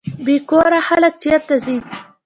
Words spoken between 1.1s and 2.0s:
چیرته ځي؟